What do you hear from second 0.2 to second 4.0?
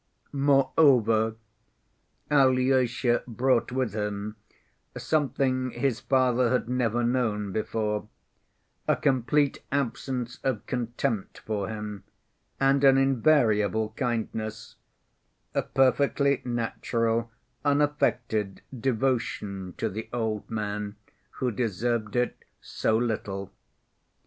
Moreover, Alyosha brought with